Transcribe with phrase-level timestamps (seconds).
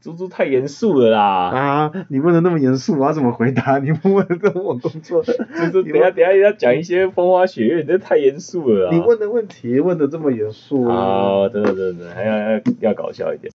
[0.00, 1.50] 猪猪太严肃了啦。
[1.50, 3.78] 啊，你问的那么严肃，我要怎么回答？
[3.82, 5.32] 你问的这么我工作，猪
[5.70, 8.90] 猪，等下等下要讲一些风花雪月，你这太严肃了啦。
[8.92, 13.52] 你问的问题问的这么严肃，好，真的真的，还要要要搞笑一点。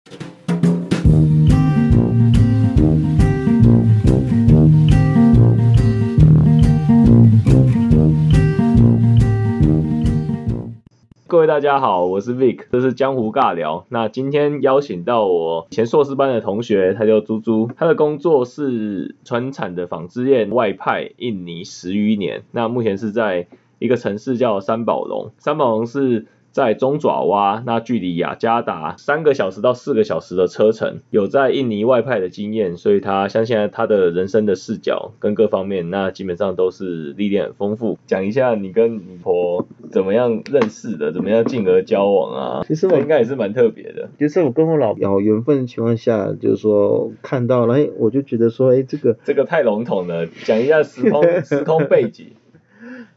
[11.32, 13.86] 各位大家好，我是 Vic，这是江湖尬聊。
[13.88, 22.42] 那今天邀请到我前硕士班的同学，他叫猪猪，他的工作是船产的纺织业外派印尼十余年。
[22.50, 23.46] 那目前是在
[23.78, 37.98] 一个城市叫三宝龙，三宝龙是在中爪哇，那距离雅加达三个小时到四个小时的车程，有在印尼外派的经验，所以他相信他的人生的视角跟各方面，那基本上都是历练很丰富。
[38.06, 42.64] 讲一下你跟你婆怎么样认识的，怎么样进而交往啊？
[42.68, 44.10] 其实我这应该也是蛮特别的。
[44.18, 52.26] 就是我跟我老有缘分的情况下，就是说看到了，哎，我就觉得说，哎，这个这个太笼统了，讲一下时空 时空背景。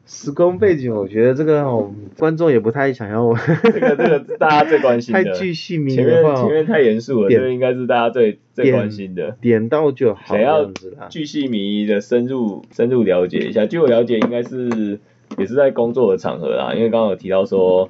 [0.06, 5.23] 时空背景，我觉得这个哦，观众也不太想要， 这个这个是大家最关心的。
[5.25, 9.36] 太巨细迷前面遗的话前面太严肃了，这个应该是大家最最关心的。
[9.42, 11.08] 点到就好，这想要样子啦。
[11.09, 13.66] 巨细迷的深入深入了解一下。
[13.66, 15.00] 据我了解，应该是
[15.38, 17.89] 也是在工作的场合啦，因为刚刚有提到说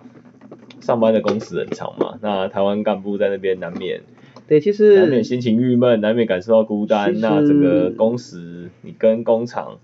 [0.79, 4.01] 上班的工时很长嘛，那台湾干部在那边难免
[4.47, 7.19] 对，其实难免心情郁闷，难免感受到孤单。
[7.19, 9.79] 那这个工时，你跟工厂、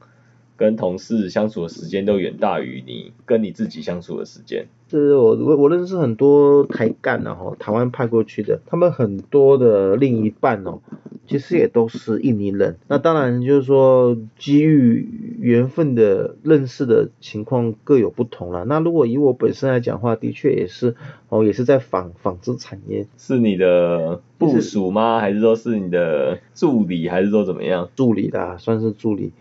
[0.61, 4.67] 跟同事相处的时间都远大于你跟你自己相处的时间。
[4.91, 10.81] 是我我我认识很多台干然后台湾派过去的，他们很多的另一半哦，
[11.25, 12.77] 其实也都是印尼人。
[12.87, 15.09] 那当然就是说机遇
[15.39, 18.63] 缘分的认识的情况各有不同啦。
[18.67, 20.95] 那如果以我本身来讲的话，的确也是
[21.29, 25.19] 哦，也是在纺纺织产业是你的部署吗？
[25.19, 27.09] 还是说是你的助理？
[27.09, 27.89] 还是说怎么样？
[27.95, 29.31] 助理啦，算是助理。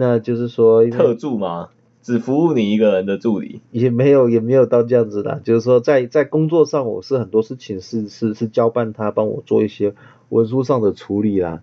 [0.00, 1.68] 那就是说，特助吗？
[2.00, 3.60] 只服务你一个人的助理？
[3.70, 9.92] 也没有也没有到这样子的，就是说在在工作上，我是很多事情是是是交办他帮我做一些
[10.30, 11.60] 文书上的处理啦，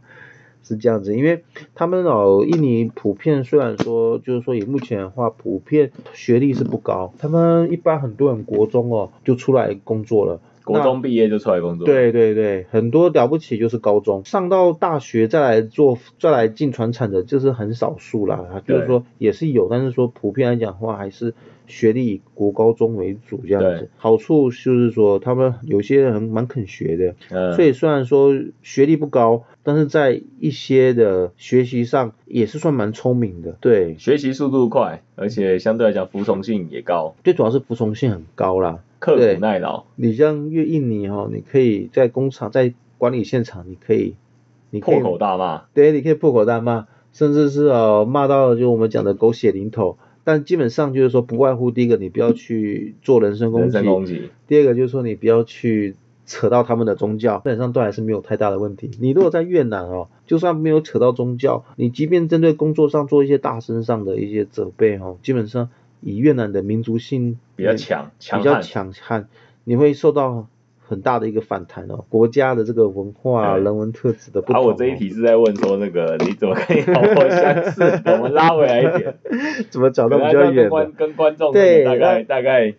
[0.63, 1.17] 是这样子。
[1.17, 1.43] 因为
[1.73, 10.39] 他们哦，印尼普遍虽然说就是说以目前的话，普遍学历是不高，他们一般很多人国中哦就出来工作了。
[10.67, 11.85] 国中毕业就出来工作？
[11.85, 18.61] 对对对，很多了不起就是高中上到大学再来做再来进船产的，就是很少数啦。
[18.65, 21.33] 就是说也是有，但是说普遍来讲的话，还是
[21.67, 23.89] 学历以国高中为主这样子。
[23.95, 33.57] 好处就是说他们有些人蛮肯学的，嗯，所以虽然说学历不高，但是在一些的学习上也是算蛮聪明的。
[33.61, 38.79] 对，学习速度快，而且相对来讲服从性也高，最主要是服从性很高啦。
[38.99, 44.15] 刻苦耐劳，你像越印尼哈、你可以在工厂在管理现场，你可以
[44.69, 45.65] 你可以破口大骂。
[45.73, 49.97] 对，你可以破口大骂，甚至是呃骂到就我们讲的狗血淋头。
[50.23, 58.91] 但基本上就是说，不外乎第一个，你不要去做人身攻击；人身攻击，第二个就是说，你不要去扯到他们的宗教，基本上都还是没有太大的问题。
[58.99, 65.69] 你如果在越南哦，就算没有扯到宗教，你即便针对工作上做一些大身上的一些责备哦，基本上
[66.07, 69.27] 以越南的民族性比较强，强比较，强悍，
[69.65, 70.47] 你会受到
[70.79, 72.05] 很大的一个反弹哦。
[72.07, 74.67] 国家的这个文化、对人文特质的不啊，同、哦。
[74.67, 77.81] 我这一题是在问说那个你怎么跟你老婆相似？
[78.09, 79.17] 我们拉回来一点，
[79.69, 80.69] 怎么找到比较远的？
[80.69, 82.69] 观跟观众对大概大概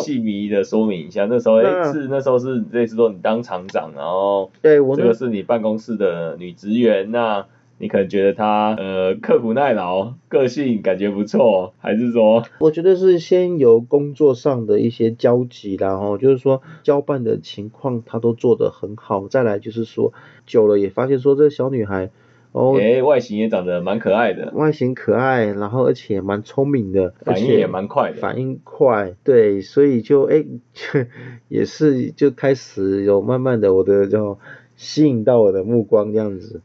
[0.00, 1.26] 细靡遗的说明一下。
[1.26, 7.46] 那时候哎那是那时候是类似说你当厂长，然后对我这个是你办公室的女职员，那
[7.82, 12.44] 你可能觉得她呃刻苦耐劳，个性感觉不错，还是说？
[12.60, 20.12] 我觉得是先由工作上的一些交集啦，然后就是说交办的情况他都做得很好，再来就是说
[20.46, 22.10] 久了也发现说这个小女孩
[22.52, 28.18] 哦哎、外形也长得蛮可爱的，外形可爱，然后而且蛮聪明的，反应也蛮快的。
[28.18, 30.44] 反应快，对，所以就哎
[31.48, 34.38] 也是就开始有慢慢的我的就
[34.76, 36.60] 吸引到我的目光这样子，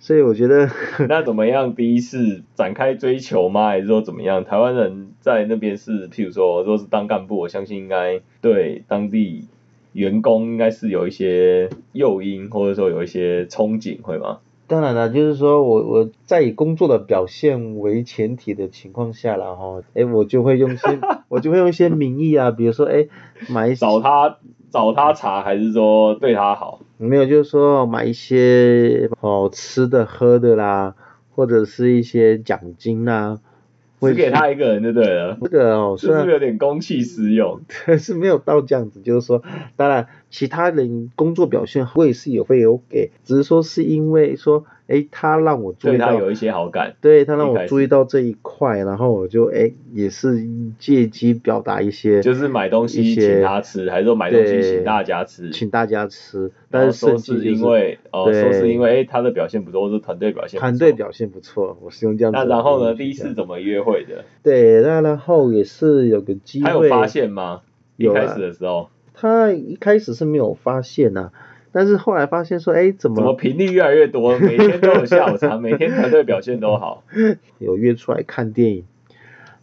[0.00, 0.68] 所以我觉得
[1.08, 1.74] 那怎么样？
[1.74, 3.68] 第一是展开追求吗？
[3.68, 4.44] 还是说怎么样？
[4.44, 9.46] 台湾人在那边是，譬如说，如果是当干部，我相信应该对当地
[9.92, 14.38] 员工应该是有一些诱因，或者说有一些憧憬，会吗？
[14.66, 20.98] 当然了，就是说我我在以工作的表现为前提的情况下然后，哎，我就会用一些
[21.28, 23.06] 我就会用一些名义啊，比如说哎
[23.50, 24.38] 买一些找他
[24.74, 26.80] 找他茬，还是说对他好？
[26.98, 30.96] 没有，就是说买一些好吃的喝的啦，
[31.36, 33.38] 或者是一些奖金啦，
[34.00, 35.38] 只给他一个人就对了。
[35.42, 37.60] 这个哦， 是不是有点公器私用？
[38.00, 39.44] 是没有到这样子，就是说，
[39.76, 44.64] 当然其他人工作表现我也是也会有给，只是说是因为说。
[44.86, 50.46] 哎，他让我注意到，对他有一些好感，对他让我注意到这一块，然后我就哎，也是
[50.78, 62.32] 借机表达一些，就是买东西请他吃，还是说买东西请大家吃，请大家吃，但是说是因为哦，说是因为哎他的表现不错，或是团队表现，团队表现不错，我是用这样。
[62.32, 62.94] 那然后呢？
[62.94, 64.26] 第一次怎么约会的？
[64.42, 67.62] 对，那然后也是有个机会，他有发现吗？
[67.96, 71.30] 一开始的时候，他一开始是没有发现呐。
[71.74, 77.02] 但是后来发现说，哎，怎么怎么频率越来越多， 每天都有下午茶，每天团队表现都好，
[77.58, 78.84] 有约出来看电影，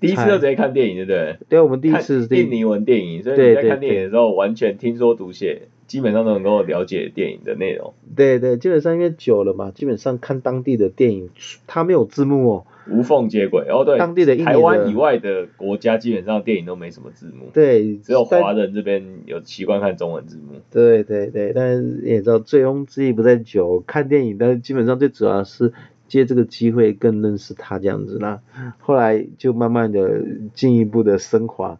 [0.01, 1.37] 第一次就直接看电影，对不对？
[1.47, 5.61] 对，我们第一次印尼文电影，所以你在看电影的时候，完全听说读写，
[5.91, 7.93] 基本上都能够了解电影的内容。
[8.15, 11.29] 对对，基本上因为久了嘛，基本上看当地的电影，
[11.67, 12.65] 它没有字幕哦。
[12.89, 20.61] 无缝接轨哦，对，当地的台湾以外的国家基本上电影都没什么字幕，对，只有华人这边有习惯看中文字幕。
[20.71, 25.73] 对对对，但是也知道醉翁之意不在酒，看电影，但是基本上最主要是
[26.07, 28.39] 借这个机会更认识他这样子那。
[28.79, 30.23] 后来就慢慢的
[30.53, 31.79] 进一步的升华，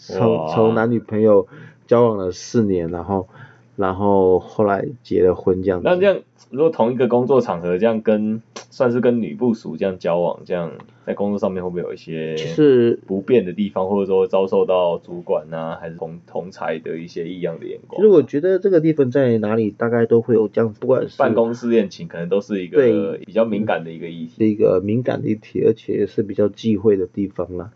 [0.00, 1.46] 从从男女朋友
[1.86, 3.28] 交往了四年，然后
[3.76, 5.88] 然后后来结了婚这样子。
[5.88, 6.18] 那这样。
[6.50, 10.72] 如果同一个工作场合这样跟算是跟女部属这样交往，这样
[11.06, 18.00] 在工作上面会不会有一些是不便的地方，或者说遭受到主管啊还是同同才的一些异样的眼光？
[18.00, 27.70] 其实我觉得这个地方在哪里大概都会有这样，不管是办公室恋情，可能都是一个比较敏感的一个议题，是一个敏感的议题，而且是比较忌讳的地方啦。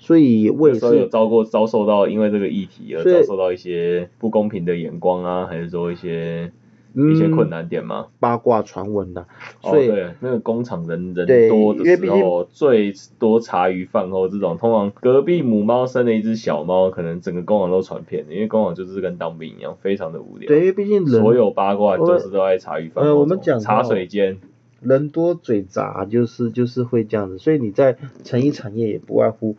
[0.00, 6.50] 所以为什么有遭过遭受到因为这个议题而遭受到一些不公平的眼光啊，还是说一些？
[6.92, 8.08] 一些困难点吗？
[8.18, 9.24] 八卦传闻的，
[9.62, 20.48] 所以对那个工厂人人多的时候，最多茶余饭后这种，通常隔壁母猫生了一只小猫，可能整个工厂都传遍了，因为工厂就是跟当兵一样，非常的无聊。
[20.48, 23.20] 对，因为毕竟所有八卦就是都在茶余饭后。
[23.20, 24.38] 我们讲茶水间，
[24.80, 29.54] 人多嘴杂，就是就是会这样子，所以你在成衣产业也不外乎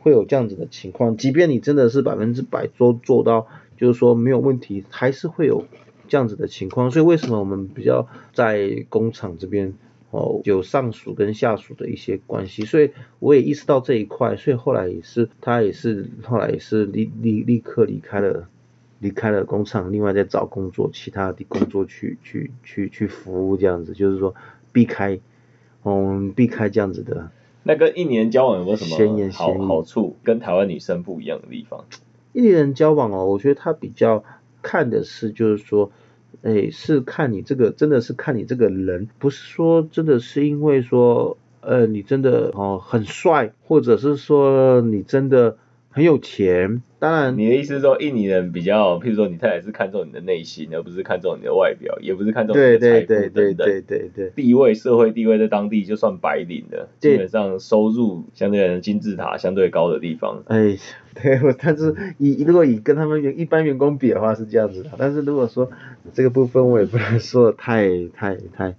[0.00, 5.64] 会有这样子的情况，即便你真的是百分之百做做到，就是说没有问题，还是会有。
[6.08, 9.74] 这样子的情况，所以为什么我们比较在工厂这边
[10.10, 18.48] 哦有上属跟下属的一些关系，所以我也意识到这一块，所以后来也是他也是后来也是立立立刻离开了
[18.98, 24.34] 离开了工厂，另外再找工作其他的工作去去去去服务这样子，就是说
[24.72, 25.20] 避开
[25.84, 27.30] 嗯避开这样子的。
[27.62, 30.16] 那跟印尼人交往有没有什么好好处？
[30.22, 31.84] 跟台湾女生不一样的地方？
[32.32, 34.24] 印尼人交往哦，我觉得他比较
[34.62, 35.90] 看的是就是说。
[36.42, 45.58] 哎，是看你这个，真的是看你这个人，不是说真的是因为说，呃，你真的哦很帅，或者是说你真的
[45.90, 46.82] 很有钱。
[47.00, 53.32] 当然，你的意思是说，印尼人比较，譬如说你太太是看重你的内心，而不是看重你的外表，也不是看重你的财富等等。
[53.32, 60.42] 对对对对对地位、社会地位在当地就算白领的，基本上收入相对来说金字塔相对高的地方。
[60.48, 60.76] 哎，
[61.14, 65.70] 对， 但是以如果以跟他们员一般员工比的话是这样子的，但是如果说
[66.12, 68.74] 这个部分我也不能说太太太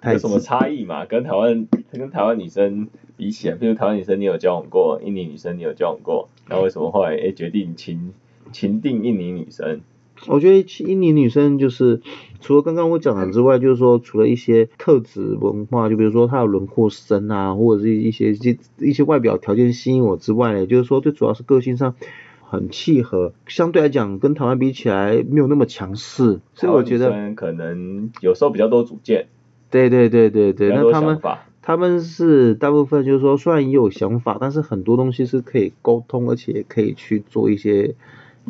[0.00, 1.06] 太有什么差异嘛？
[1.06, 2.88] 跟台湾跟台湾女生。
[3.16, 8.12] 比起来，比如台湾女生你有交往过，印尼女生你有交往过，那为什么后来诶决定情
[8.52, 9.80] 情定印尼女生？
[10.28, 12.00] 我觉得印尼女生就是
[12.40, 21.94] 除了刚刚我讲的之外，就是说除了一些特质文化，就比如说她的轮廓深啊，或者是一些一一些外表条件吸引我之外呢，就是说最主要是个性上
[22.40, 29.26] 很契合，相对来讲跟台湾比起来没有那么强势，所以我觉得可能有时候比较多主见。
[29.70, 31.18] 对对对对对，那他们。
[31.66, 37.96] 他们是大部分就是说，虽然也有想法，但是很多东西是可以沟通，而且也可以去做一些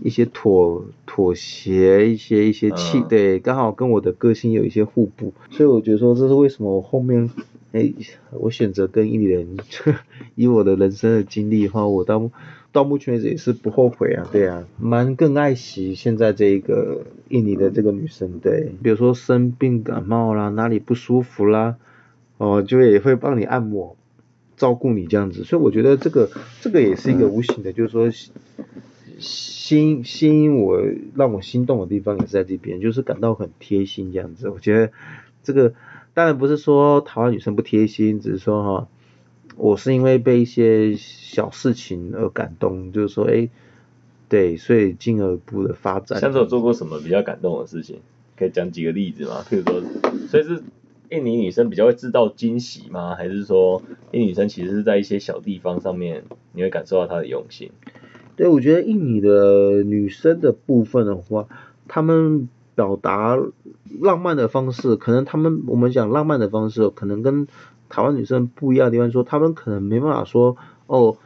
[0.02, 7.30] 一些妥妥协，一些一些气，对，刚好跟我的个性有一些互补，所以我觉得说这是为什么我后面，
[7.72, 7.90] 哎，
[8.32, 9.56] 我选择跟印尼人，
[10.36, 12.30] 以我的人生的经历的话，我到
[12.70, 21.76] 到目前为止也是不后悔啊，对啊，蛮更爱惜现在这个印尼的这个女生，对，比如说生病感冒啦，哪里不舒服啦。
[22.38, 23.96] 哦，就也会帮你按摩，
[24.58, 28.10] 照顾你这样子，所以我觉得这个这个也是一个无形的，就是说
[29.18, 30.78] 心吸引我
[31.14, 34.50] 让我心动的地方也是在这边，就是感到很贴心这样子。
[34.50, 34.92] 我觉得
[35.42, 35.72] 这个
[36.12, 38.88] 当然不是说台湾女生不贴心，只是说哈，
[39.56, 43.48] 我是因为被一些小事情而感动，就是说哎，
[44.28, 46.20] 对，所以进而步的发展。
[46.20, 48.00] 像是有做过什么比较感动的事情，
[48.36, 49.42] 可以讲几个例子吗？
[49.48, 49.80] 譬如说，
[50.28, 50.62] 所以是。
[51.10, 53.14] 印尼女生比较会制造惊喜吗？
[53.14, 53.82] 还是说
[54.12, 57.70] 印尼女生其实是在一些小地方上面，你会感受到她的用心？
[58.36, 61.48] 对，我觉得印尼的女生的部分的话，
[61.88, 63.38] 她们表达
[64.00, 67.46] 浪漫的方式，可能她们我们讲浪漫的方式，可能跟
[67.88, 71.16] 台湾女生不一样的地方，说她们可能没办法说哦。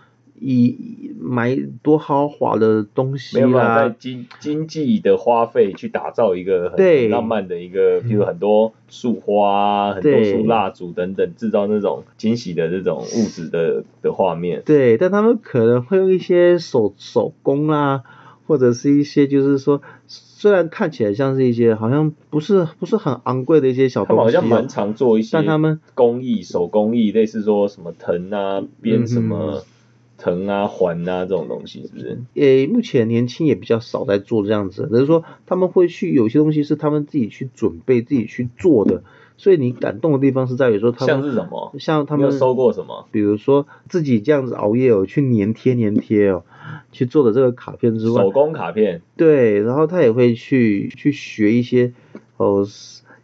[0.40, 14.62] 以买多豪华的东西没有办法在经经济的花费去打造一个很浪漫的一个，比如很多束花、很多束蜡烛等等，制造那种惊喜的这种物质的的画面。
[14.64, 18.02] 对，但他们可能会用一些手手工啊，
[18.47, 29.62] 或者是一些就是说，虽然看起来像是一些好像不是不是很昂贵的一些小东西，好像蛮常做一些，但他们工艺手工艺，类似说什么藤啊，编什么。
[30.20, 32.18] 藤啊环啊这种东西是不是？
[32.34, 39.02] 诶，目前年轻也比较少在做这样子，只是说他们会去有些东西是他们自己去准备、自己去做的，
[39.38, 41.74] 所以你感动的地方是在于说他们像是什么？
[41.78, 43.06] 像他们收过什么？
[43.10, 46.44] 比如说自己这样子熬夜哦，去粘贴粘贴哦，
[46.92, 49.00] 去做的这个卡片之外，手工卡片。
[49.16, 51.92] 对，然后他也会去去学一些
[52.36, 52.66] 哦。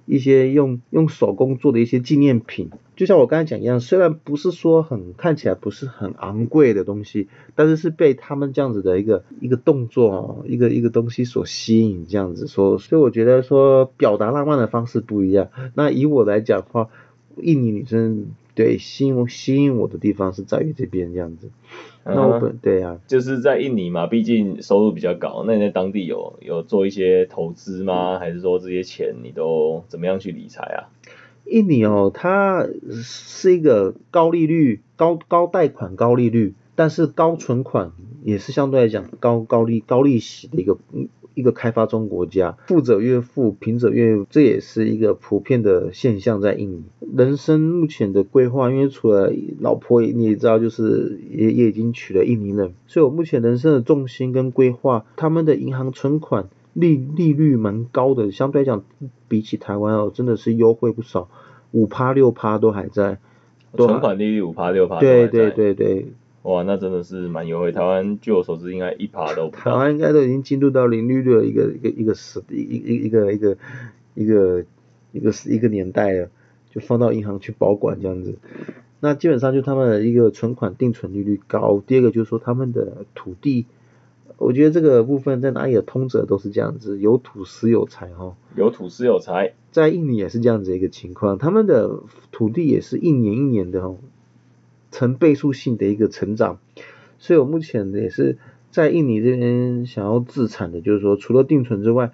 [0.08, 15.50] 一些用用手工做的一些纪念品，就像我刚才讲一样，虽然不是说很看起来不是很昂贵的东西，但是是被他们这样子的一个一个动作哦，一个一个东西所吸引，这样子说，所以我觉得说表达浪漫的方式不一样。
[15.74, 16.88] 那以我来讲的话，
[17.36, 21.50] 印尼女生对吸引吸引我的地方是在于这边这样子。
[22.08, 25.44] 那我本对啊，就是在印尼嘛，毕竟收入比较高。
[25.46, 28.18] 那你在当地有有做一些投资吗？
[28.18, 30.88] 还是说这些钱你都怎么样去理财啊？
[31.46, 40.76] 印尼哦，它是一个高利率、高高贷款、高利率，但是高存款也是相对来讲高高利高利息的一个。
[41.36, 46.84] 一个开发中国家，富者越富，贫者越，这也是一个普遍的现象在印尼。
[47.14, 58.84] 人生目前的规划，因为除了老婆，你也知道，就是也也已经娶了印尼人，所以我目前人生的重心跟规划，他们的银行存款利利率蛮高的，相对来讲，
[59.28, 61.30] 比起台湾哦，真的是优惠不少，
[61.72, 63.18] 五趴六趴都还在。
[63.74, 65.00] 存款利率五趴六趴。
[65.00, 66.06] 对对对对。
[66.42, 67.72] 哇，那真的是蛮优惠。
[67.72, 73.56] 台湾据我所知，应该一趴都不台湾应该都已经进入到零利率的一个一个一个时一一一个一个
[74.14, 74.64] 一个
[75.12, 76.28] 一个一个年代了，
[76.70, 78.38] 就放到银行去保管这样子。
[79.00, 81.82] 那基本上就他们的一个存款定存利率高。
[81.86, 83.66] 第二个就是说他们的土地，
[84.38, 88.36] 我觉得这个部分在哪里的通者都是这样子，有土司有财哈。
[88.56, 92.00] 有土司有财，在印尼也是这样子一个情况，他们的
[92.32, 93.98] 土地也是一年一年的哦。
[94.92, 96.58] 成倍数性的一个成长，
[97.18, 98.38] 所以我目前也是
[98.70, 102.12] 在印尼这边想要自产的，就是说除了定存之外，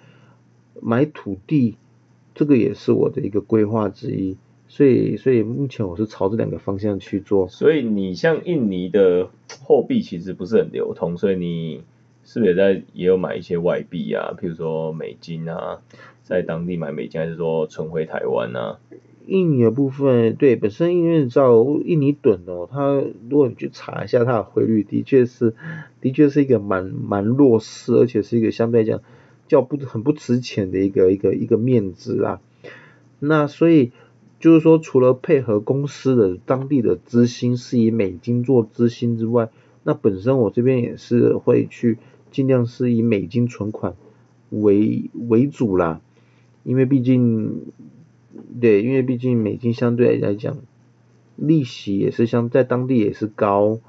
[0.81, 1.77] 买土地
[2.35, 4.37] 这个也是我的一个规划之一，
[4.67, 7.47] 所以所以目前我是朝这两个方向去做。
[7.47, 9.29] 所以你像印尼的
[9.61, 11.83] 货币其实不是很流通，所以你
[12.25, 14.33] 是不是也在也有买一些外币啊？
[14.39, 15.79] 譬如说美金啊，
[16.23, 18.79] 在当地买美金，还是说存回台湾啊？
[19.25, 25.53] 印尼的部分，对本身因为照印尼盾哦，它如果你去查一下它的汇率，的确是，
[26.01, 29.01] 的确是一个蛮蛮弱势，而且是一个相对来讲
[29.47, 32.41] 较不很不值钱的一个一个一个面值啦。
[33.19, 33.93] 那所以
[34.41, 39.49] 就是说，除了配合公司的当地的资薪是以美金做资薪之外，
[39.83, 41.97] 那本身我这边也是会去
[42.33, 43.95] 尽量是以美金存款
[44.49, 46.01] 为为主啦，
[46.63, 47.61] 因为毕竟。
[48.59, 50.57] 对，因为毕竟美金相对来讲，
[51.35, 53.79] 利息也是相在当地也是高。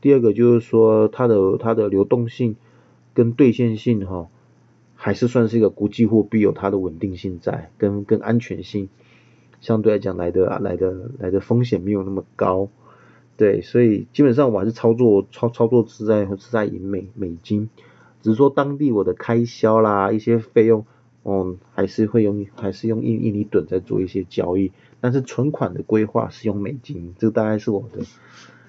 [0.00, 2.54] 第二个就是说它的它的流动性
[3.12, 4.28] 跟兑现性哈，
[4.94, 8.88] 还是算是一个国际货币有它的稳定性在，跟跟安全性
[9.60, 12.68] 相对来讲来的来的来的风险没有那么高。
[13.38, 17.70] 对，所以基本上我还是操作操操作是在是在以美美金，
[18.20, 20.84] 只是说当地我的开销啦一些费用。
[21.24, 28.02] 嗯，还是会用，还是用印印尼盾在做一些交易，但是存款的规划是用美金，这个大概是我的。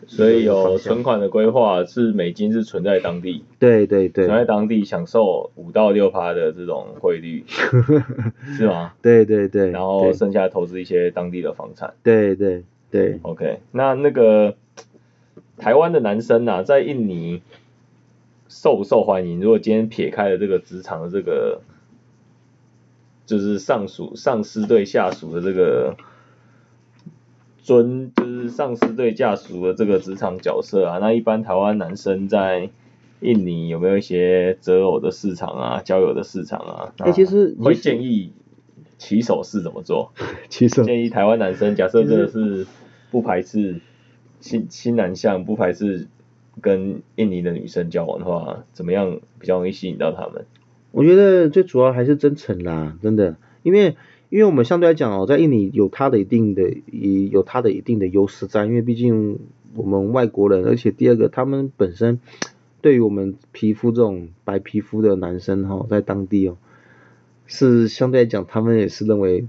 [0.07, 3.45] 所以有存款的规划是美金是存在当地。
[3.59, 4.25] 对对对。
[4.25, 7.45] 存在当地享受五到六趴的这种汇率，
[8.57, 8.93] 是吗？
[9.01, 9.69] 对对对。
[9.69, 11.93] 然后剩下投资一些当地的房产。
[12.03, 13.19] 对对对。
[13.21, 14.55] OK，那那个
[15.57, 17.41] 台湾的男生啊，在印尼
[18.47, 19.41] 受不受欢迎？
[19.41, 21.61] 如果今天撇开了这个职场的这个。
[23.29, 25.95] 就是上属上司对下属的这个
[27.61, 30.97] 尊，就是上司对下属的这个职场角色啊。
[30.97, 32.71] 那一般台湾男生在
[33.19, 36.93] 印尼有没有一些择偶的市场啊、交友的市场啊？
[36.97, 38.33] 哎，其实会建议
[38.97, 40.11] 起手是怎么做？
[40.49, 42.65] 骑手建议台湾男生，假设真的是
[43.11, 43.81] 不排斥
[44.39, 46.07] 新新南向，不排斥
[46.61, 50.45] 跟印尼的女生交往的话，怎么样比较容易吸引到他们？
[50.91, 53.95] 我觉得最主要还是真诚啦，真的，因为
[54.29, 59.39] 因为我们相对来讲哦，在印尼有它的一定的也有它的一定的优势在，因为毕竟
[59.75, 62.19] 我们外国人，而且第二个他们本身
[62.81, 66.57] 对于我们皮肤这种白皮肤的男生哈、在当地哦，
[67.45, 69.47] 是相对来讲他们也是认为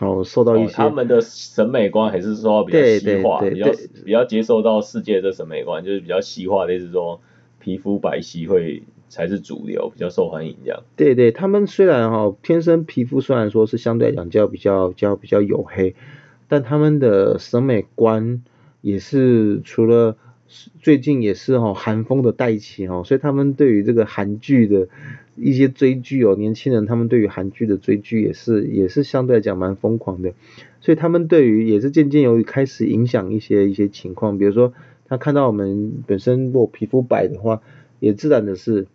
[0.00, 3.70] 哦受到一哦些、他们的审美观还是说比较对西化，比较
[4.04, 7.20] 比较接受到世界的审美观，就是比较西化，类似说
[7.58, 10.82] 皮肤白皙会才是主流，比较受欢迎这样。
[10.96, 15.94] 对对，他们虽然哈、天生皮肤虽然说是相对来讲较比较较比较黝黑，
[16.46, 18.42] 但他们的审美观
[18.80, 20.16] 也是除了
[20.80, 24.88] 最近也是哈、韩风的带起哦，所以他们对于这个韩剧的
[25.36, 30.32] 一些追剧哦，年轻人他们对于韩剧的追剧也是也是相对来讲蛮疯狂的，
[30.80, 34.72] 所以他们对于也是渐渐有开始影响一些一些情况，比如说
[35.06, 37.62] 他看到我们本身如果皮肤白的话，
[38.00, 38.86] 也自然的是。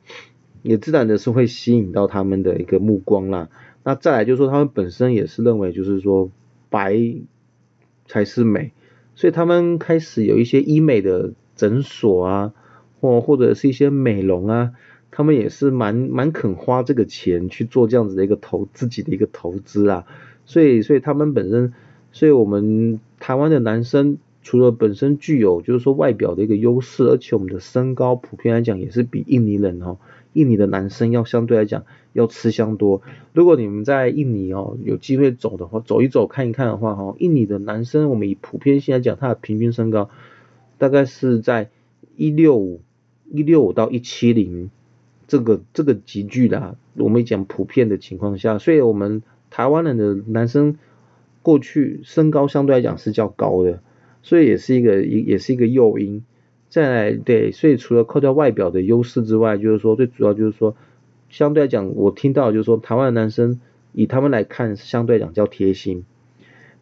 [0.65, 3.49] 也自然的是会吸引到他们的一个目光啦。
[3.83, 6.31] 那再来就是说，他们本身也是认为就是说
[6.69, 6.97] 白
[8.07, 8.71] 才是美，
[9.13, 12.53] 所以他们开始有一些医美的诊所啊，
[12.99, 14.71] 或或者是一些美容啊，
[15.11, 20.05] 他们也是蛮蛮肯花这个钱去做这样子的一个投自己的一个投资啊。
[20.45, 21.73] 所以所以他们本身，
[22.11, 24.17] 所以我们台湾的男生。
[24.45, 29.99] 除了本身具有就是说外表的一个优势，而且我们的身高普遍来讲也是比印尼人哦，
[30.33, 33.01] 印尼的男生要相对来讲要吃香多。
[33.31, 40.09] 如果你们在印尼哦有机会走的话，走一走看一看的话哈，印尼的男生我们以普遍性来讲，他的平均身高
[40.83, 41.69] 大概是在
[42.17, 42.81] 一六五
[43.31, 44.69] 一六五到一七零
[45.29, 50.77] 这个这个集距的，我们讲普遍的情况下，所以我们台湾人的男生
[51.41, 53.81] 过去身高相对来讲是较高的。
[54.23, 56.25] 所以也是一个也也是一个诱因，
[56.67, 60.75] 再来对，所以除了扣掉外表的优势之外，就是说最主要就是说，
[61.29, 63.61] 相对来讲，我听到就是说台湾的男生
[63.93, 66.03] 以他们来看，相对来讲较贴心，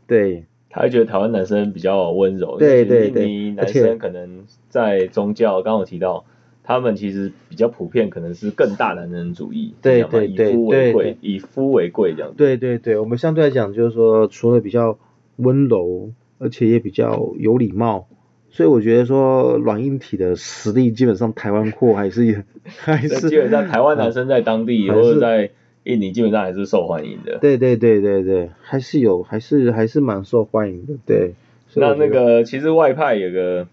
[0.07, 6.25] 对，他会觉得台湾男生比较温柔，对对对印尼男生可能在宗教，刚刚有提到，
[6.63, 12.37] 他们其实比较普遍，可能是更大男人主义，对对对以夫为对贵，以夫为贵这样子。
[12.37, 14.97] 对对对，我们相对来讲就是说，除了比较
[15.35, 18.07] 温柔，而且也比较有礼貌。
[18.53, 25.51] 所以我觉得说软硬体的实力，基本上台湾货还是还那是基本上台湾男生在当地或者在
[25.83, 27.39] 印尼，基本上还是受欢迎的。
[27.39, 31.33] 对对对对对，还是有，还是还是蛮受欢迎的，对。
[31.75, 33.67] 那那个其实外派有个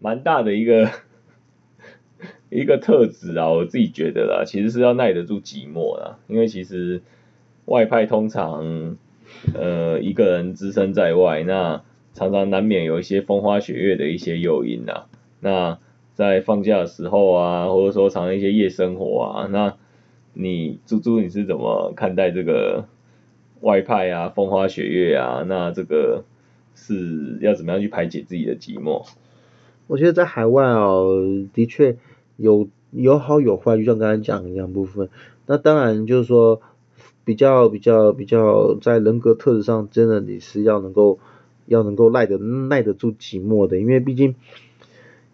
[0.00, 0.90] 蛮大的一个
[2.50, 7.00] 一个特质啊，我自己觉得啦，其实是要耐得住寂寞啦，因为其实
[7.66, 8.96] 外派通常
[9.54, 15.06] 呃一个人只身在外，那常常难免有一些风花雪月的一些诱因啊。
[15.40, 15.78] 那
[16.14, 19.76] 在放假的时候啊，或者说常常一些夜生活啊，那
[20.34, 22.86] 你猪猪你是怎么看待这个
[23.60, 25.44] 外派啊、风花雪月啊？
[25.46, 26.24] 那这个
[26.74, 29.06] 是要怎么样去排解自己的寂寞？
[29.86, 31.96] 我觉得在海外哦，的确
[32.36, 35.10] 有有好有坏，就像刚才讲一样部分。
[35.46, 36.62] 那当然就是说，
[37.24, 41.18] 比较比较比较在人格特质上，真的你是要能够
[41.66, 44.34] 要能够耐得耐得住寂寞的，因为毕竟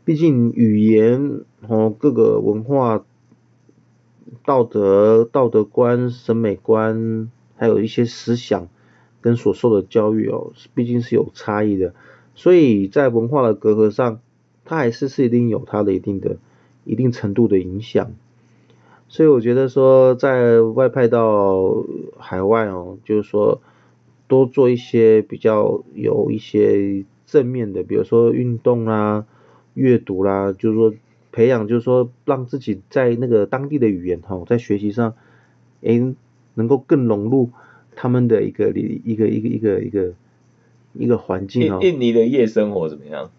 [0.05, 3.05] 毕竟语言哦各个文化、
[4.45, 8.69] 道德道德观、审美观，还有一些思想
[9.21, 11.95] 跟所受的教育哦，毕竟是有差异的。
[12.35, 14.21] 所以在文化的隔阂上，
[14.65, 16.37] 它还是是一定有它的一定的
[16.85, 18.13] 一定程度的影响。
[19.09, 21.85] 所以我觉得说，在外派到
[22.19, 23.61] 海外哦，就是说
[24.27, 29.25] 多做一些比较有一些正面的，比如说运动啦、
[29.75, 30.93] 阅读啦，就是说
[31.39, 35.15] 培养，就是说让自己在那个当地的语言哈，在学习上，
[35.83, 36.17] 诶，
[36.55, 37.51] 能够更融入
[37.95, 40.15] 他们的一个一个一个一个一个
[40.95, 41.93] 一个环境哦印。
[41.95, 43.31] 印尼的夜生活怎么样？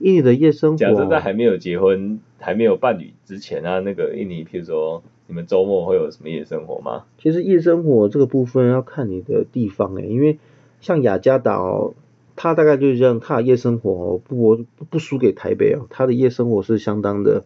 [0.00, 7.04] 印尼的夜生活，假设在还没有结婚、还没有伴侣之前啊，那个印尼，譬如说你们周末会有什么夜生活吗？
[7.16, 10.38] 其实夜生活这个部分要看你的地方诶，因为
[10.82, 11.94] 像雅加达哦，
[12.42, 17.44] 它大概就是这样，他的夜生活哦不不不输给台北哦，他的夜生活是相当的，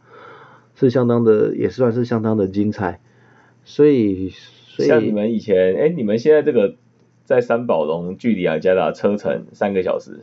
[0.76, 3.00] 是相当的，也算是相当的精彩，
[3.64, 6.76] 所以所以像你们以前，哎，你们现在这个
[7.24, 10.20] 在三宝龙距离雅加达车程三个小时，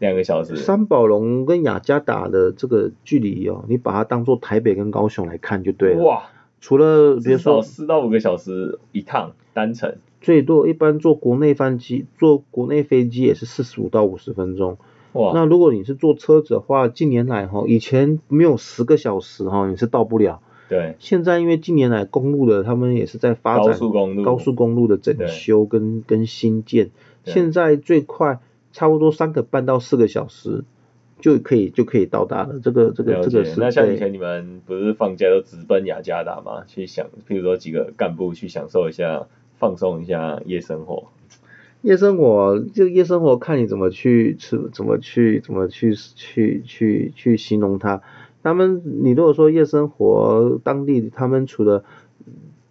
[0.00, 6.02] 两个小时，三宝龙跟雅加达的这个距离哦，你把它当做台北跟高雄来看就对了。
[6.02, 6.24] 哇，
[6.60, 14.76] 除了比如说四到五个小时一趟单程，最多一般坐国内飞机，坐国内飞机也是四十五到五十分钟。
[15.12, 20.42] 哇，那如果你是坐车子的话，近年来哈，以前没有十个小时哈，你是到不了。
[20.68, 26.90] 对，现在因为近年来公路的他们也是在发展高速公路，高速公路的整修跟跟新建，
[27.24, 28.40] 现在最快
[28.72, 30.64] 差不多三个半到四个小时
[31.20, 32.58] 就可以就可以到达了。
[32.60, 36.64] 这个这个这个是解那像以前你们不是放假都直奔雅加达吗？
[36.66, 41.08] 去享，譬如说几个干部去享受一下，放松一下夜生活。
[41.82, 48.02] 夜生活，就夜生活看你怎么去吃，怎么去怎么去去去去形容它。
[48.42, 51.84] 他们，你如果说夜生活，当地他们除了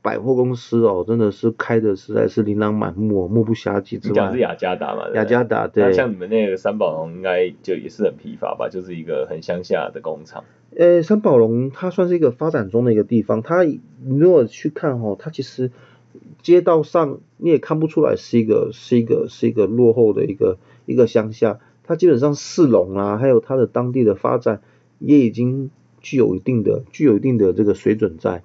[0.02, 5.10] 百货公司哦，真的是开的实在是琳琅满目哦，目不暇接之外你讲是，雅加达嘛？
[5.14, 8.68] 雅加达那对，像你们那个三宝龙应该就也是很疲乏吧？
[8.70, 10.44] 就是一个很乡下的工厂。
[10.78, 13.80] 呃，三宝龙它算是一个发展中的一个地方，它你
[14.18, 15.72] 如果去看哦，它其实
[16.46, 24.62] 街道上你也看不出来是一个是一个是一个落后的一个一个乡下，它基本上市容啊，还有它的当地的发展
[25.00, 28.44] 也已经具有一定的具有一定的这个水准在，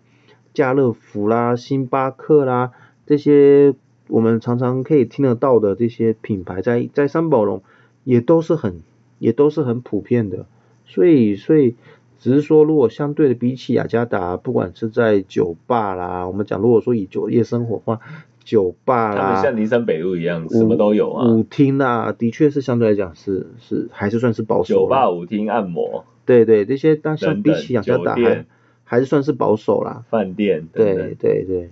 [0.54, 2.72] 家乐福啦、星巴克啦
[3.04, 3.74] 这些
[4.08, 7.62] 我们常常可以听得到的这些品牌在在三宝龙
[8.04, 8.80] 也都是很
[9.18, 10.46] 也都是很普遍的，
[10.86, 11.76] 所以所以
[12.20, 18.00] 只是说，如果相对的比起雅加达，不管是在酒吧啦，我们讲如果说以酒夜生活的话，
[18.44, 21.28] 酒吧他们啦，像林森北路一样，什么都有啊。
[21.32, 24.74] 舞厅啦，的确是相对来讲是是还是算是保守。
[24.74, 28.44] 酒吧、舞厅、按摩、对对，这些但相比起雅加达还
[28.84, 30.04] 还是算是保守啦。
[30.10, 31.14] 饭店等对等。
[31.18, 31.70] 对对，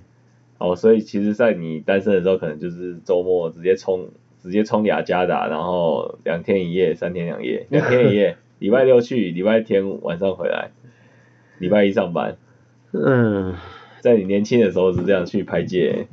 [0.58, 4.08] 哦，所以其实，在你单身的时候，可能就是周末直接冲，
[4.42, 10.70] 直接冲雅加达，然后两天一夜、三天两夜，两天一夜， 礼拜六去，礼拜天晚上回来，
[11.58, 12.36] 礼拜一上班。
[12.92, 13.54] 嗯，
[14.00, 16.08] 在你年轻的时候是这样去排解，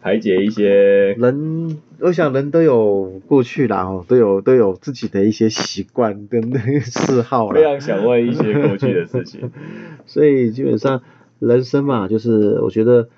[0.00, 7.54] 排解一些人我想人都有过去啦哦，都有都有自己的一些习惯跟那个嗜好啦。
[7.54, 9.50] 非常想问一些过去的事情。
[10.06, 11.02] 所以基本上
[11.38, 13.08] 人生嘛，就是我觉得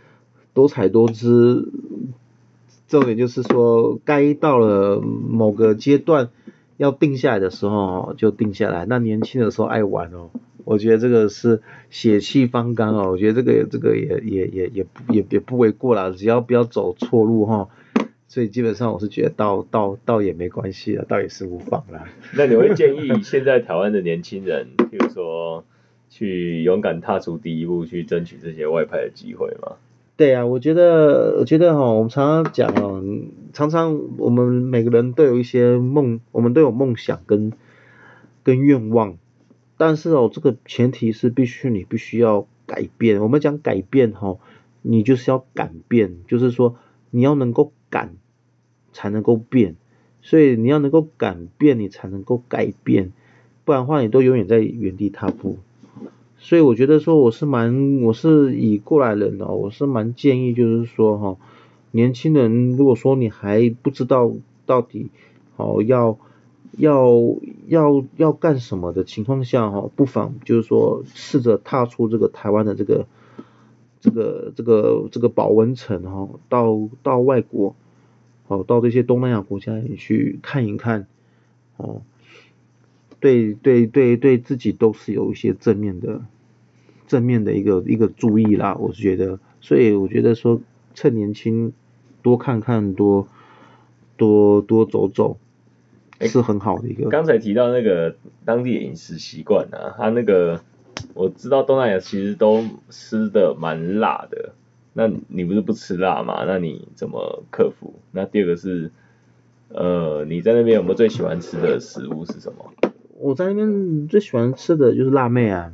[0.52, 1.72] 多彩多姿，
[2.88, 6.28] 重点就是说，该到了某个阶段
[6.76, 8.86] 要定下来的时候就定下来。
[8.86, 10.30] 那年轻的时候爱玩哦，
[10.64, 17.68] 我觉得这个是血气方刚哦，我觉得这个这个也也也也不也也不为过啦，只要不要走错路哈。
[18.26, 22.08] 所以基本上我是觉得倒倒倒也没关系了，倒也是无妨啦。
[22.36, 25.64] 那你会建议现在台湾的年轻人，譬如说，
[26.10, 29.76] 去勇敢踏出第一步，去争取这些外派的机会吗？
[30.16, 33.02] 对啊，我觉得，我觉得哈，我们常常讲哦，
[33.52, 37.52] 常常我们每个人都有一些梦，我们都有梦想跟
[38.44, 39.18] 跟愿望，
[39.76, 43.20] 但是哦，这个前提是必须你必须要改变。
[43.22, 44.38] 我们讲改变哈，
[44.82, 46.76] 你就是要改变，就是说
[47.10, 48.14] 你要能够敢，
[48.92, 49.74] 才能够变，
[50.22, 53.12] 所以你要能够改变，你才能够改变，
[53.64, 55.58] 不然的话你都永远在原地踏步。
[56.44, 61.38] 所以我觉得说我是蛮，我是以过来人的，我是蛮建议就是说哈，
[61.90, 64.30] 年轻人如果说你还不知道
[64.66, 65.08] 到底
[65.56, 66.18] 哦要
[66.76, 67.18] 要
[67.66, 73.06] 要要干什么的情况下哈，不妨就是说试着踏出这个台湾的这个
[74.00, 77.74] 这个这个这个保温层哈，到到外国
[78.48, 81.06] 哦，到这些东南亚国家里去看一看
[81.78, 82.02] 哦。
[83.18, 86.20] 对对对对自己都是有一些正面的
[87.14, 90.60] 正面的一个一个注意啦，我是觉得，所以我觉得说
[90.94, 91.72] 趁年轻
[92.22, 93.28] 多看看多
[94.16, 95.36] 多多走走
[96.22, 97.08] 是很好的一个。
[97.10, 100.60] 刚才提到那个当地的饮食习惯啊，他那个
[101.14, 104.54] 我知道东南亚其实都吃的蛮辣的，
[104.92, 106.44] 那你不是不吃辣嘛？
[106.44, 107.94] 那你怎么克服？
[108.10, 108.90] 那第二个是，
[109.68, 112.72] 呃，你在那边有没有最喜欢吃的食物是什么？
[113.20, 115.70] 我在那边最喜欢吃的就是辣妹啊。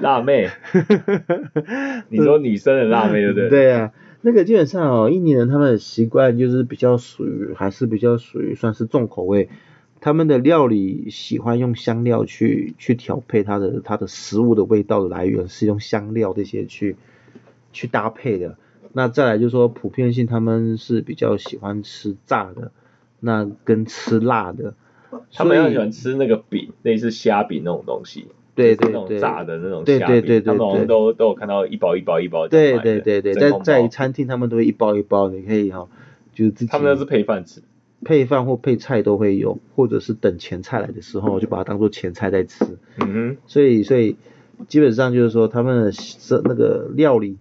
[0.00, 0.48] 辣妹，
[2.08, 3.48] 你说女生的辣妹对不对？
[3.50, 9.48] 对啊，那个基本上哦，印尼人他们的习惯就是比较属于还是比较属于算是重口味，
[10.00, 16.96] 他们的料理喜欢用香料去去调配它的它的食物的味道的来源是用香料这些去
[17.72, 18.56] 去搭配的。
[18.92, 22.72] 那再来就是说普遍性他们是比较喜欢吃炸的，
[23.20, 24.74] 那跟吃辣的，
[25.32, 28.26] 他们要喜欢吃那个饼，类似虾饼那种东西。
[28.60, 35.88] 对对对炸的那种对虾饼，对对对他们好像对都都有看到一包一包一包对对对在在包餐厅他们都会一包一包，你可以哈、
[36.32, 37.62] 就是自己他们那是配饭吃。
[38.02, 42.64] 配饭或配菜都会有，或者是等前菜来的时候就把它当做前菜在吃。
[42.98, 44.16] 嗯哼，所以所以
[44.68, 47.36] 基本上就是说他们的这那个料理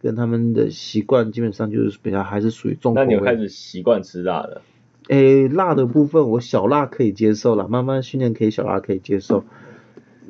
[0.00, 3.06] 跟他们的习惯基本上就是比较还是属于重口味。
[3.06, 4.62] 那你有开始习惯吃辣的？
[5.08, 9.44] 诶，辣的部分我小辣可以接受了，慢慢训练可以小辣可以接受。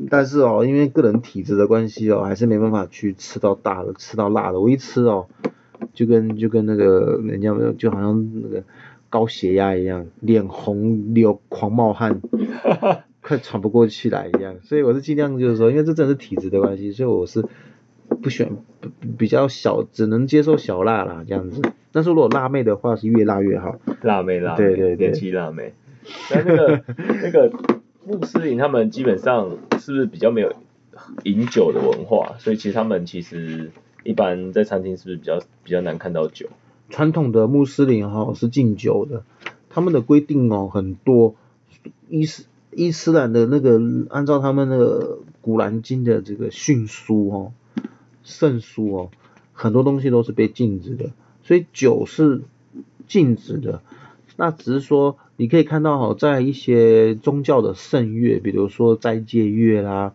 [0.09, 4.61] 但是哦，因为个人体质的关系哦，还是没办法去吃到大的，吃到辣的。
[4.61, 5.27] 我一吃哦，
[5.93, 8.63] 就跟就跟那个人家就好像那个
[9.09, 12.21] 高血压一样，脸红流狂冒汗，
[13.21, 14.57] 快喘不过气来一样。
[14.63, 17.45] 所以我是尽量就是说，因为这真的是体质的关系，所以我是
[18.23, 18.57] 不喜欢
[19.19, 21.61] 比较小，只能接受小辣啦这样子。
[21.93, 23.81] 但是如果辣妹的话，是越辣越好。
[24.03, 25.75] 辣妹辣妹，对对对年轻辣妹。
[26.31, 26.83] 那那个
[27.23, 27.53] 那个
[28.11, 30.53] 穆斯林他们基本上是不是比较没有
[31.23, 32.35] 饮酒的文化？
[32.41, 33.71] 所以其实他们其实
[34.03, 36.49] 一般在餐厅是不是比较比较难看到酒？
[36.89, 39.23] 传统的穆斯林哈是禁酒的，
[39.69, 41.37] 他们的规定哦很多，
[42.09, 47.53] 伊斯伊斯兰的那个按照他们那个古兰经的这个训书哦，
[48.25, 49.11] 圣书哦，
[49.53, 51.11] 很多东西都是被禁止的，
[51.45, 52.43] 所以酒是
[53.07, 53.83] 禁止的。
[54.37, 60.13] 那只是说你可以看到哈，在一些宗教的圣月，比如说斋戒月啦，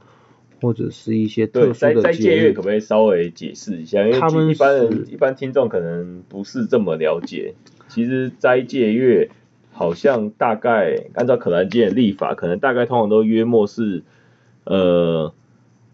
[0.61, 4.05] 或者是一些特殊的斋戒月可不可以稍微解释一下？
[4.05, 7.55] 因为他们一般人一般听众可能不是这么了解。
[7.87, 9.31] 其实斋戒月
[9.71, 14.03] 好像大概按照可兰经的历法，可能大概通常都约莫是
[14.63, 15.33] 呃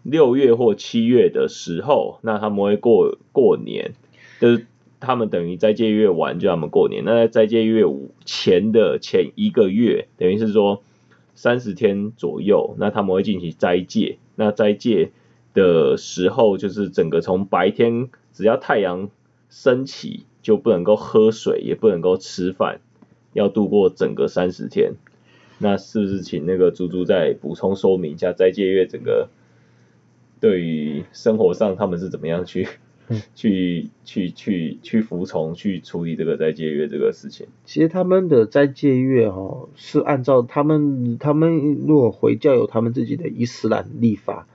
[0.02, 3.92] 六月或七月的时候，那他们会过过年，
[4.42, 4.66] 就是
[5.02, 7.04] 他们等于斋戒月完就他们过年。
[7.04, 10.82] 那在斋戒月五前的前一个月，等于是说
[11.34, 14.18] 三十天左右，那他们会进行斋戒。
[14.36, 15.10] 那斋戒
[15.52, 19.10] 的时候，就是整个从白天只要太阳
[19.50, 22.80] 升起，就不能够喝水，也不能够吃饭，
[23.32, 24.92] 要度过整个三十天。
[25.58, 29.28] 那是不是请那个猪猪再补充说明一下斋戒月整个
[30.40, 32.66] 对于生活上他们是怎么样去、
[33.12, 37.46] 嗯去去去去服从去处理这个斋戒月这个事情？
[37.64, 44.46] 其实他们的斋戒月哦、是按照他们他们如果回教有他们自己的伊斯兰历法，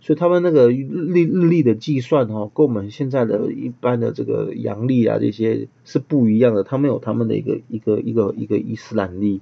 [0.00, 9.40] 所以他们那个日日历的计算哦、跟我们现在的一般的这个阳历啊这些是不一样的，他们有他们的一个一个一个一个伊斯兰历。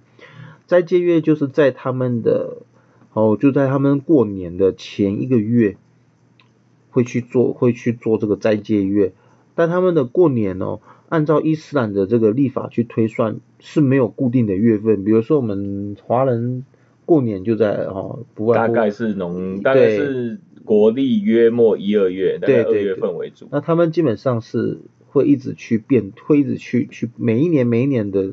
[0.66, 2.62] 斋戒月就是在他们的
[3.12, 5.76] 哦，就在他们过年的前一个月
[6.92, 9.12] 会去做会去做这个斋戒月，
[9.56, 10.78] 但他们的过年哦，
[11.08, 16.64] 按照伊斯兰的这个历法去推算是没有固定的月份，比如说我们华人
[17.04, 23.48] 过年就在哦，不外大概是农，大概是国历约莫一二月，大概二月对对对份为主。
[23.50, 24.78] 那他们基本上是
[25.08, 28.32] 会一直去变，会一直去去每一年每一年的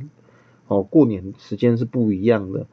[0.67, 2.67] 哦过年时间是不一样的，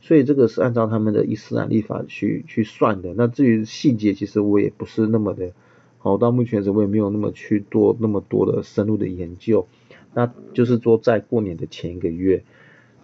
[0.00, 3.14] 所以这个是按照他们的伊斯兰历法去去算的。
[3.16, 5.52] 那至于细节，其实我也不是那么的，
[5.98, 9.66] 好，到目前为止我也没有那么去做那么多的深入的研究。
[10.12, 12.42] 那就是说在过年的前一个月，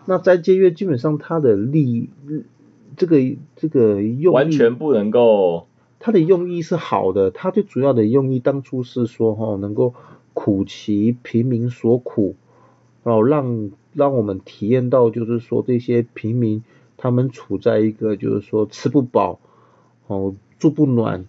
[0.07, 2.09] 那斋戒月基本上它的利
[2.97, 3.19] 这个
[3.55, 5.69] 这个用意完全不能够
[6.01, 9.95] 它的用意是好的，它最主要的用意当初是说哈、能够
[10.35, 12.35] 苦其平民所苦，
[13.05, 16.65] 然后让让我们体验到就是说这些平民
[16.97, 19.39] 他们处在一个就是说吃不饱，
[20.07, 21.27] 哦住不暖，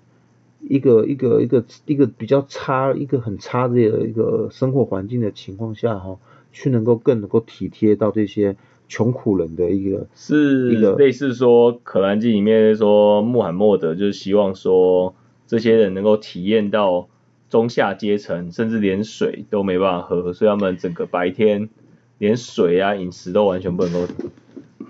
[0.61, 6.17] 一个一个一个一个比较差一个很差的一个生活环境的情况下哈、
[6.51, 8.55] 去能够更能够体贴到这些
[8.87, 15.13] 穷苦人的一个是一个类似说《可兰经》里面说穆罕默德就是希望说
[15.45, 17.07] 这些人能够体验到
[17.49, 21.69] 中下阶层，甚至连水都没办法喝，所以他们整个白天
[22.17, 24.13] 连水啊饮食都完全不能够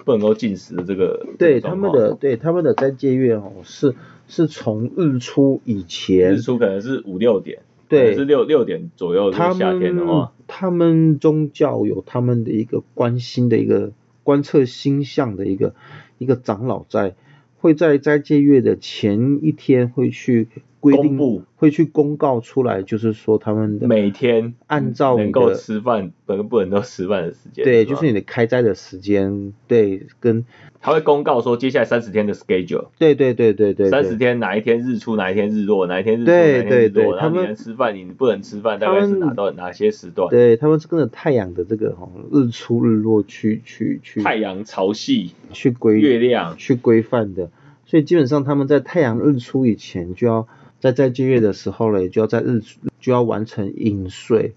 [0.08, 3.94] 不能够进食的这个对他们的对他们的斋戒月哦，是
[4.30, 6.36] 是从日出以前。
[6.36, 8.16] 日，出可能是五六点，对。
[8.16, 13.92] 是六六点左右，他是夏天的们话，他们宗教有他们的一个关心的一个
[14.24, 15.76] 观测星象的一个
[16.20, 17.16] 一个长老在，
[17.60, 20.48] 会在斋戒月的前一天会去
[20.80, 30.46] 规定公布，会去公告出来，就是说他们的每天按照能够吃饭，不能不能够吃饭的时间，对，就是你的开斋的时间，对，跟
[30.80, 32.88] 他会公告说接下来三十天的 schedule。
[33.00, 40.30] 对对对对对三十，天哪一天日出，哪一天日落，哪一天日出，对哪一天日落，对对然后你他们能吃饭，你不能吃饭，大概是哪到哪些时段？
[40.30, 44.22] 对他们是跟着太阳的这个哦日出日落去去去。
[44.22, 47.50] 太阳潮汐、去规月亮，去规范的，
[47.86, 50.48] 所以基本上他们在太阳日出以前就要
[50.80, 52.62] 在斋戒月的时候嘞，就要在日
[53.00, 54.54] 就要完成饮水、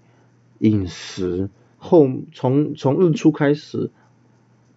[0.59, 3.89] 饮食，后从从日出开始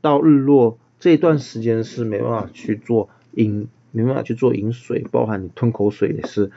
[0.01, 6.51] 到日落这一段时间是没办法去做饮，没办法去做饮水，包含你吞口水也是。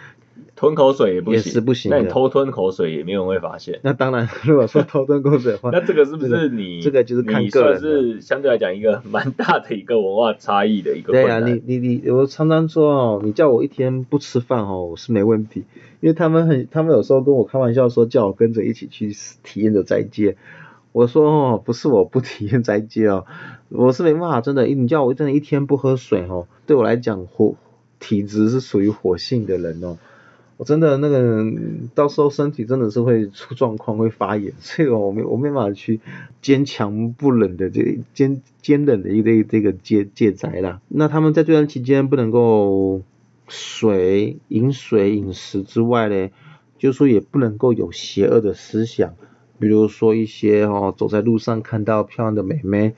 [0.57, 3.79] 吞口水也不也行，是不行那你偷吞口水也没有人会发现。
[3.83, 15.63] 那当然， 如果说偷吞口水的话，那这个是不这个是你这个就是看个人的是相对来讲一个蛮大的一个文化差异的一个对啊，你你你，我常常说哦，你叫我一天不吃饭哦，我是没问题，
[16.01, 20.35] 因为他们很，他们有时候跟我开玩笑说，叫我跟着一起去体验的斋戒。
[20.91, 23.25] 我说哦，不是我不体验斋戒哦，
[23.69, 27.53] 我是没办法，真的，你叫我真的一天不喝水哦，对我来讲火
[27.99, 29.97] 体质是属于火性的人哦，
[30.57, 31.45] 我真的那个
[31.93, 35.99] 到时候身体真的是会出状况，会发炎，所 以我没我没办法去
[36.41, 40.81] 坚强不冷的这坚坚忍的一个这个戒戒宅啦。
[40.87, 43.03] 那他们在这段期间不能够
[43.47, 46.29] 水饮水饮食之外呢，
[46.79, 49.13] 就是说也不能够有邪恶的思想，
[49.59, 52.95] 比如说一些哦走在路上看到漂亮的美眉。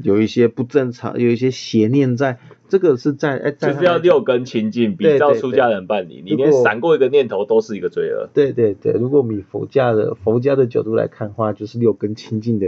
[0.00, 6.22] 有一些不正常，有一些邪念在，这个是在哎，在就是要六根清净，比照出家人办理。
[6.24, 8.28] 你连闪过一个念头都是一个罪恶。
[8.34, 12.66] 对对对，如果我们以佛家的佛家的角度来看的话，就是六根清净的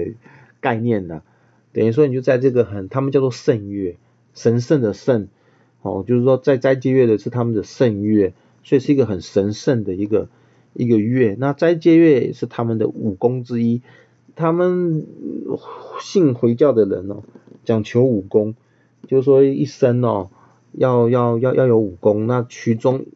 [0.60, 1.22] 概念啦。
[1.72, 3.96] 等于说你就在这个很，他们叫做圣月，
[4.34, 5.28] 神圣的圣，
[5.82, 8.32] 哦，就是说在斋戒月的是他们的圣月，
[8.64, 10.28] 所以是一个很神圣的一个
[10.72, 11.36] 一个月。
[11.38, 13.82] 那斋戒月是他们的武功之一，
[14.34, 15.06] 他们
[15.46, 15.60] 呃
[16.00, 17.22] 信回教的人哦，
[17.64, 18.56] 讲求武功，
[19.06, 20.30] 就是说一生哦
[20.72, 23.06] 要要要要有五功，那其中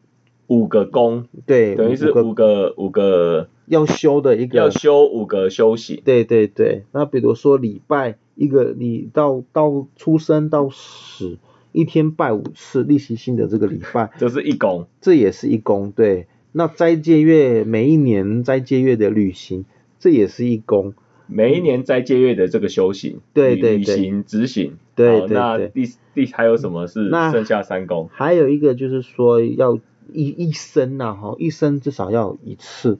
[0.47, 6.03] 五个功，对等于是五个五个要修的一个要修五个修行。
[6.05, 11.38] 对对对，那比如说礼拜一个你到到出生到死，
[11.73, 15.92] 一天拜五次，例行性的这个礼拜， 这是一功，这也是一功。
[15.92, 19.64] 对，那斋戒月每一年斋戒月的旅行，
[19.99, 20.94] 这也是一功。
[21.27, 24.75] 每一年斋戒月的这个修行，对对对旅旅行执行。
[24.97, 28.09] 好对对对那第第还有什么是那剩下三公？
[28.13, 29.79] 还有一个就是说要
[30.13, 32.99] 一一生呐、哈，一生至少要一次，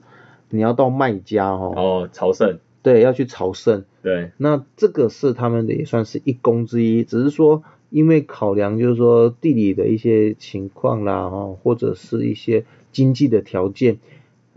[0.49, 3.85] 你要到麦家哈、哦，朝圣，对，要去朝圣。
[4.01, 13.97] 对，那这个是他们的也算是一公之一，只是说因为考量就是说地理的一些情况啦，哦，或者是一些经济的条件，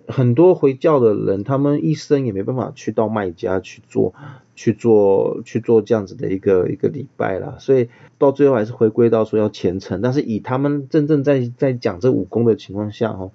[0.08, 4.14] 很多回教的人他们一生也没办法去到麦家去做
[4.56, 13.30] 去做去做这样子的一个一个礼拜啦，所以到最后还是回归到说要虔诚，但是以他们真正在在讲这武功的情况下哦，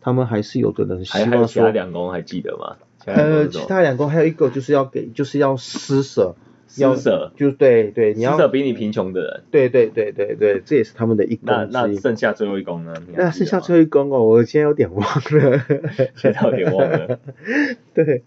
[0.00, 1.72] 他们还是有的人希还还有其他望说。
[1.72, 2.76] 两功还记得吗？
[3.06, 6.36] 呃，其他两功还有一个就是要给，就是要施舍，要
[6.68, 9.42] 施舍，就对对，你施要舍比你贫穷的人。
[9.50, 11.94] 对对对对对，这也是他们的一那功之一。
[11.94, 12.94] 那剩下最后一功呢？
[13.14, 15.64] 那剩下最后一功哦，我现在有点忘了。
[16.14, 17.18] 现在有点忘了。
[17.94, 18.22] 对，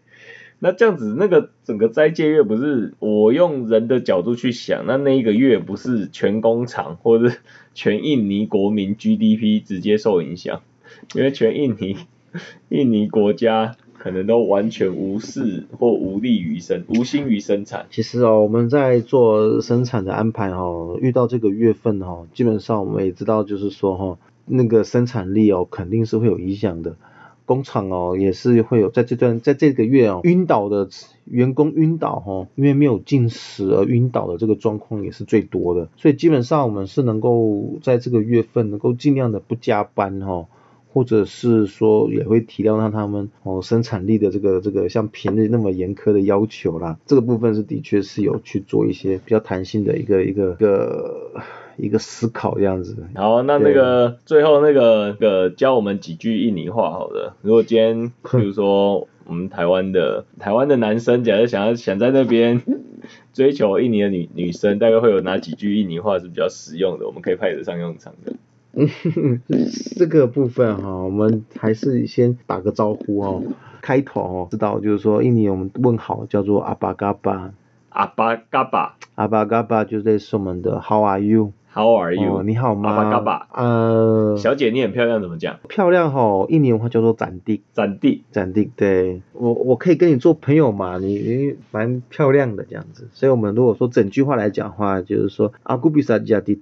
[0.60, 7.40] 那这样子，那个整个斋戒月不是我用人的角度去想，那那一个月不是全工厂或者是
[7.74, 10.62] 全印尼国民 GDP 直接受影响，
[11.14, 11.98] 因为全印尼
[12.70, 17.86] 印尼国家可能都完全无视或无力于生，无心于生产。
[17.92, 26.96] 其实哦，我们在做生产的安排哦，遇到这个月份哦，基本上我们也知道，就是说哈、哦，那个生产力哦，肯定是会有影响的。
[27.46, 30.90] 工厂哦，也是会有在这段在这个月哦，晕倒的
[31.26, 35.90] 员工晕倒哦，因为没有进食而晕倒的这个状况也是最多的。
[35.98, 40.48] 所以基本上我们是能够在这个月份能够尽量的不加班哦。
[40.94, 51.32] 或者是说也会体谅到他们哦生产力的这个这个像平日那么严苛的要求啦，这个部分是的确是有去做一些比较弹性的一个一个一个
[51.78, 52.98] 一个思考这样子。
[53.16, 57.36] 好，那那个最后那个个教我们几句印尼话好了。
[57.42, 62.62] 如果今天比如说我们台湾的台湾的男生，假如想要想在那边
[63.34, 68.34] 追求印尼的女女生，大概会有哪几句印尼话是比较实用的，我们可以派得上用场的。
[68.74, 69.42] 嗯，
[69.98, 73.44] 这个部分哈、哦，我们还是先打个招呼哦。
[73.82, 77.52] 开头哦，知道就是说印尼我们问好叫做阿巴嘎巴，
[77.90, 82.92] 阿巴嘎巴阿巴嘎巴就类似我们的 How are you？，How are you？、哦，你好吗？
[82.92, 85.58] 阿巴嘎巴，呃，小姐你很漂亮，怎么讲？
[85.68, 87.64] 漂亮哈、哦，印尼文话叫做展地。
[87.74, 96.54] 展地，展地，对我我可以跟你做朋友嘛，你你蛮漂亮的这样子，所以我们如果说整句话来讲话，就是说阿古比萨加蒂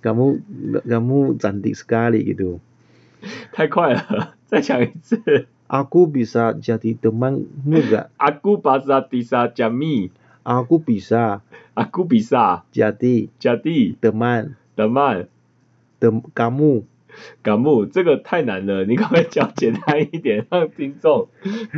[0.00, 2.60] 德曼嘎木嘎，嘎木嘎木展地是咖喱的，
[3.52, 5.46] 太快了，再讲一次。
[5.66, 10.10] 阿古比萨加蒂德曼木嘎，阿古巴萨迪萨加密，
[10.42, 10.62] 阿
[17.42, 21.28] 感木这个太难了，你可不可以讲简单一点，让听众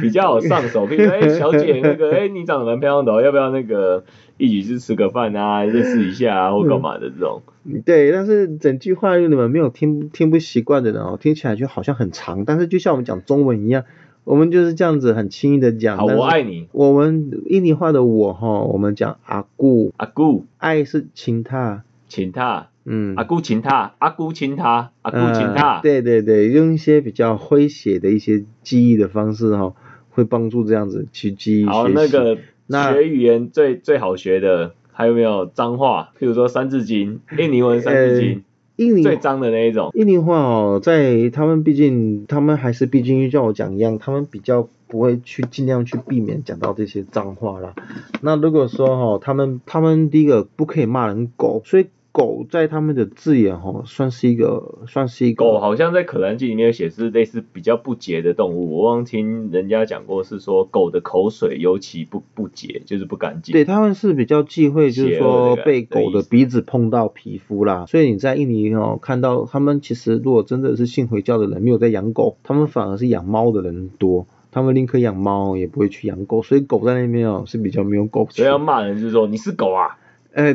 [0.01, 0.87] 比较好上手？
[0.87, 4.05] 比如说，哎、小姐，那个，哎、你长得蛮漂亮的、哦，要不要那个
[4.37, 7.43] 一起去吃个饭啊，认识一下啊，或干嘛的这种？
[7.85, 13.85] 对，但是整句话你们没有听听不习惯的人哦，听起来就好像很长，但是就像我们讲中文一样，
[14.25, 15.97] 我们就是这样子很轻易的讲。
[15.97, 25.81] 好，我爱你，我们印尼话的我哈，我们讲阿姑，阿姑，爱是亲他，亲他，嗯，阿姑请他，阿姑请他，阿姑请呃他。
[25.81, 29.75] 对对对，用一些比较诙谐的一些记忆的方式哈，
[30.11, 36.13] 会帮助这样子去记忆好，那个那学语言最最好学的，还有没有脏话？
[36.19, 38.37] 譬如说《三字经》，印尼文《三字经》
[38.77, 39.91] 印尼最脏的那一种。
[39.95, 47.75] 印尼话哦，在他们毕竟他们还是毕竟像我讲一样，他们比较不会去尽量去避免讲到这些脏话啦。
[48.21, 63.53] 那如果说哈、他们他们第一个不可以骂人狗，所以狗在他们的字眼哦、算是一个算是一个狗好像在《可兰经》里面有写是类似比较不洁的动物，我忘听人家讲过是说狗的口水尤其不不洁，就是不干净。
[63.53, 67.85] 对，他们是比较忌讳，就是说被狗的鼻子碰到皮肤啦。
[67.87, 74.29] 所以你在印尼哦看到他们其实如果真的是信回教的人没有在养狗，他们反而是养猫的人多。
[74.53, 78.65] 他们宁可养猫也不会去养狗，所以狗在那边哦是比较没有狗所以要权。
[78.65, 79.99] 骂人就是说你是狗啊，
[80.31, 80.55] 呃，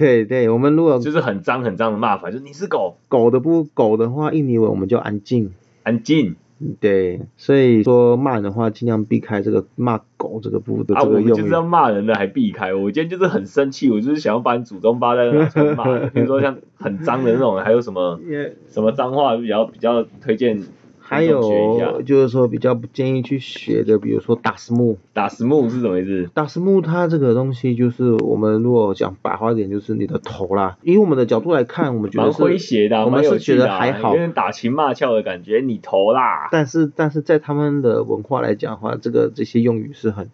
[0.00, 5.52] 对对，我们如果就是很脏很脏的骂法，就是你是狗，狗的不狗的话，印尼文我们就安静。
[5.82, 6.36] 安静
[6.80, 11.02] 对，所以说骂人的话，尽量避开这个骂狗这个部的啊！
[11.02, 11.48] 我们就是。
[11.50, 18.18] 要骂人的还避开，我今天就是很生气，我就是想要把你祖宗八代都拿出来骂，比如说像很脏的那种，还有什么
[18.68, 20.62] 什么脏话比较比较推荐
[21.10, 24.96] 还有就是说比较不建议去学的，比如说打实木。
[25.12, 25.98] 打实木是什么？
[25.98, 26.30] 意思？
[26.32, 30.78] 打实木它这个东西就是我们如果讲白话一点，就是你的头啦。
[30.82, 34.18] 以我们的角度来看，我们觉得是诙谐的啊、我们是觉、得还好有。
[34.18, 36.48] 点打情骂俏的感觉，你头啦。
[36.52, 40.30] 但是但是在他们的文化来讲的话，这个这些用语是很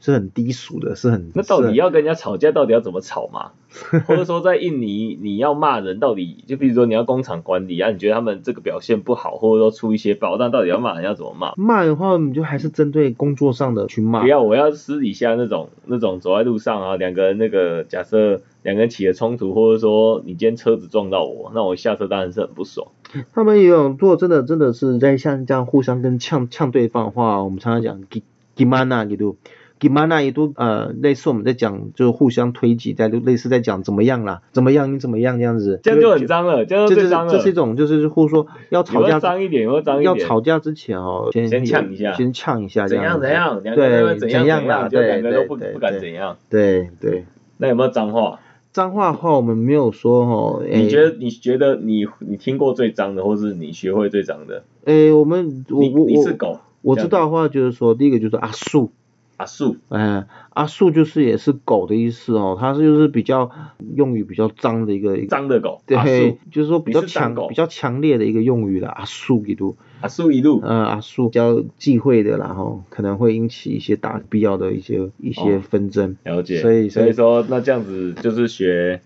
[0.00, 3.50] 是很低俗的，是很那到底要跟人家吵架，到底要怎么吵嘛？
[4.06, 11.52] 或者说在印尼，你要骂人，到底就比如说你要工厂管理啊，你觉得他们这个表现不好，或者说出一些包，但到底要骂人要怎么骂？
[11.56, 14.26] 骂的话，我们就还是针对工作上的去骂不。
[14.28, 22.88] 要，我要私底下那种那种走在路上啊，两个人那个假设两个人起了冲突，或者说你今天车子撞到我，那我下车当然是很不爽。
[23.34, 28.22] 他们也有，如果真的真的是在像这样互相跟呛呛对方的话，我们常常讲 gi
[28.56, 29.36] gimana gitu。
[29.78, 37.08] Gimana 也都呃类似我们在讲就是互相推挤，在类似在讲怎么样啦，怎么样你怎么样这样子，这样就很脏了，这样这就是。
[37.08, 39.64] 这是一种就是互说要吵架脏一点？
[39.64, 40.04] 有脏一点？
[40.04, 43.62] 要吵架之前哦，先先呛一下先呛一下这怎样怎样？
[43.62, 46.36] 两个人对怎样怎样啦，对两个都不对不敢怎样。
[46.48, 47.24] 对对，
[47.58, 48.40] 那有没有脏话？
[48.70, 54.62] 脏话的话我们没有说哦，诶你觉得你觉得你你听过最脏的，或是你学会最脏的？
[54.84, 58.92] 诶我们我我我你是狗，我知道的话就是说第一个就是阿树。
[59.38, 63.50] 阿树，嗯，阿树就是也是狗的意思哦，它是就是比较
[63.94, 70.60] 用语比较脏的一个，脏的狗，对树，，就是说比较强比较强烈的一个用语啦，阿树一路，阿树一路。
[70.64, 79.02] 嗯，阿树比较忌讳的啦，吼，可能会引起一些大必要的一些一些哦纷争，了解，所以所以说那这样子就是学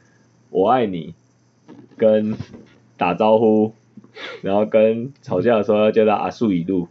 [0.48, 1.14] 我爱你，
[1.98, 2.34] 跟
[2.96, 3.74] 打招呼，
[4.42, 6.88] 然后跟吵架的时候要叫他阿树一路，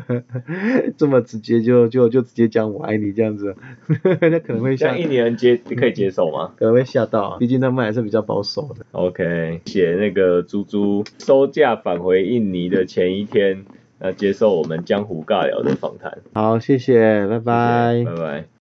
[0.96, 3.54] 这么直接就就就直接讲我爱你这样子，
[4.20, 8.84] 那可能会像印尼人接可以接受吗 可能会吓到啊，毕竟他们还是比较保守的。
[8.92, 13.64] ？OK，写那个猪猪收假返回印尼的前一天，
[13.98, 18.04] 那接受我们江湖尬聊的访谈，好，谢谢，拜谢谢拜。
[18.04, 18.59] 拜拜。